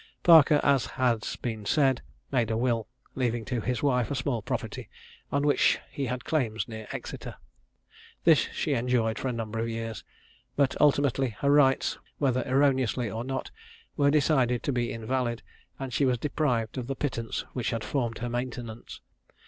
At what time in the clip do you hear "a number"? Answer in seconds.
9.27-9.59